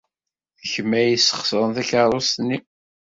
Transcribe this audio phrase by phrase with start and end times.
[0.59, 2.57] D kemm ay yesxeṣren takeṛṛust-nni.